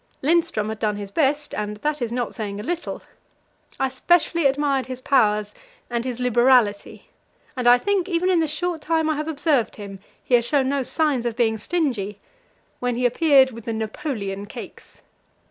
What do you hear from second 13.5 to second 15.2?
with the "Napoleon" cakes.